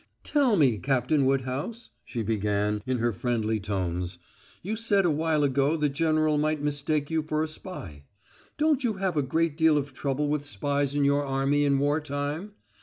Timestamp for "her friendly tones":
2.97-4.17